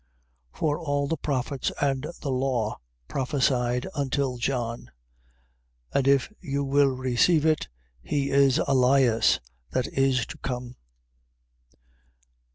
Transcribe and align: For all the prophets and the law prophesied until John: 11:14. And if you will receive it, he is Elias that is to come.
For 0.51 0.79
all 0.79 1.05
the 1.07 1.15
prophets 1.15 1.71
and 1.79 2.07
the 2.21 2.31
law 2.31 2.79
prophesied 3.07 3.85
until 3.93 4.37
John: 4.39 4.85
11:14. 5.93 5.93
And 5.93 6.07
if 6.07 6.33
you 6.39 6.63
will 6.63 6.89
receive 6.89 7.45
it, 7.45 7.67
he 8.01 8.31
is 8.31 8.57
Elias 8.65 9.39
that 9.73 9.85
is 9.89 10.25
to 10.25 10.39
come. 10.39 10.75